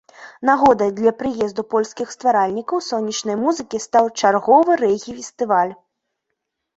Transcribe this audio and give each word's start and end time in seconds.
Нагодай 0.49 0.87
для 0.99 1.11
прыезду 1.19 1.65
польскіх 1.73 2.13
стваральнікаў 2.15 2.81
сонечнай 2.85 3.37
музыкі 3.41 3.81
стаў 3.85 4.09
чарговы 4.23 4.71
рэгі-фестываль. 4.83 5.73